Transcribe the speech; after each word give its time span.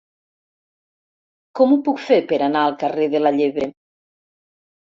Com 1.59 1.75
ho 1.75 1.77
puc 1.89 2.01
fer 2.07 2.19
per 2.33 2.41
anar 2.47 2.65
al 2.71 2.75
carrer 2.87 3.09
de 3.15 3.25
la 3.25 3.35
Llebre? 3.39 3.71